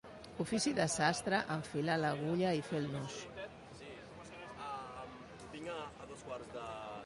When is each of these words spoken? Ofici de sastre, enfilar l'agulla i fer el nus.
Ofici 0.43 0.71
de 0.77 0.85
sastre, 0.93 1.41
enfilar 1.55 1.97
l'agulla 2.05 2.55
i 2.61 2.65
fer 2.71 2.81
el 2.85 2.89
nus. 2.95 3.21